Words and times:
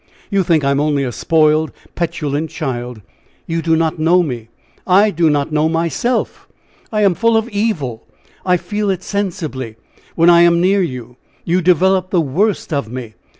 You 0.31 0.41
think 0.41 0.63
I'm 0.63 0.79
only 0.79 1.03
a 1.03 1.11
spoiled, 1.11 1.71
petulant 1.93 2.49
child! 2.49 3.03
You 3.45 3.61
do 3.61 3.75
not 3.75 3.99
know 3.99 4.23
me! 4.23 4.49
I 4.87 5.11
do 5.11 5.29
not 5.29 5.51
know 5.51 5.69
myself! 5.69 6.47
I 6.91 7.03
am 7.03 7.13
full 7.13 7.37
of 7.37 7.47
evil! 7.49 8.07
I 8.43 8.57
feel 8.57 8.89
it 8.89 9.03
sensibly, 9.03 9.75
when 10.15 10.27
I 10.27 10.41
am 10.41 10.59
near 10.59 10.81
you! 10.81 11.17
You 11.45 11.61
develop 11.61 12.09
the 12.09 12.19
worst 12.19 12.73
of 12.73 12.91
me! 12.91 13.13